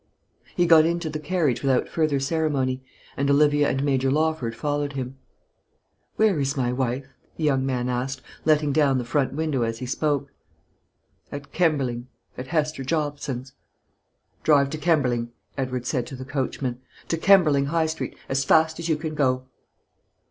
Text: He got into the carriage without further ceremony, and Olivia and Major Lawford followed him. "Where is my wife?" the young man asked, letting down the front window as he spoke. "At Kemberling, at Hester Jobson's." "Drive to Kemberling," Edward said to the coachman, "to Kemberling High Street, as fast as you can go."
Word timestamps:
He 0.55 0.65
got 0.65 0.83
into 0.83 1.11
the 1.11 1.19
carriage 1.19 1.61
without 1.61 1.87
further 1.87 2.19
ceremony, 2.19 2.83
and 3.15 3.29
Olivia 3.29 3.69
and 3.69 3.83
Major 3.83 4.09
Lawford 4.09 4.55
followed 4.55 4.93
him. 4.93 5.19
"Where 6.15 6.39
is 6.39 6.57
my 6.57 6.73
wife?" 6.73 7.05
the 7.37 7.43
young 7.43 7.67
man 7.67 7.87
asked, 7.87 8.23
letting 8.43 8.71
down 8.73 8.97
the 8.97 9.05
front 9.05 9.33
window 9.33 9.61
as 9.61 9.77
he 9.77 9.85
spoke. 9.85 10.31
"At 11.31 11.51
Kemberling, 11.53 12.07
at 12.35 12.47
Hester 12.47 12.83
Jobson's." 12.83 13.53
"Drive 14.41 14.71
to 14.71 14.79
Kemberling," 14.79 15.33
Edward 15.55 15.85
said 15.85 16.07
to 16.07 16.15
the 16.15 16.25
coachman, 16.25 16.81
"to 17.07 17.15
Kemberling 17.15 17.65
High 17.65 17.85
Street, 17.85 18.17
as 18.27 18.43
fast 18.43 18.79
as 18.79 18.89
you 18.89 18.95
can 18.97 19.13
go." 19.13 19.45